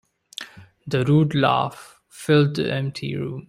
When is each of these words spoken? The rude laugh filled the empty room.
The 0.87 1.05
rude 1.05 1.35
laugh 1.35 2.01
filled 2.09 2.55
the 2.55 2.73
empty 2.73 3.15
room. 3.15 3.39